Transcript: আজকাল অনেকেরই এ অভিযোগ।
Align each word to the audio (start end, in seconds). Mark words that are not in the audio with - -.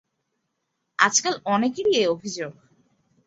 আজকাল 0.99 1.33
অনেকেরই 1.45 1.93
এ 1.95 2.03
অভিযোগ। 2.07 2.51